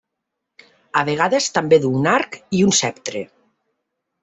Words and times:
A 1.01 1.03
vegades 1.09 1.51
també 1.59 1.79
du 1.85 1.93
un 1.99 2.11
arc 2.15 2.41
i 2.61 2.65
un 2.71 2.75
ceptre. 2.81 3.25